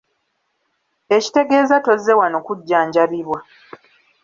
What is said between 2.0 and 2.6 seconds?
wano